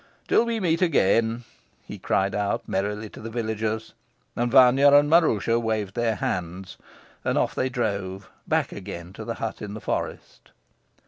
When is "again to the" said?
8.71-9.35